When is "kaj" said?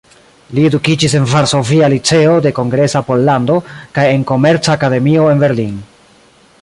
3.99-4.07